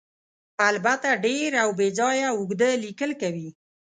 البته 0.69 1.09
ډېر 1.25 1.49
او 1.63 1.69
بې 1.79 1.87
ځایه 1.99 2.27
اوږده 2.37 2.69
لیکل 2.83 3.11
کوي. 3.21 3.49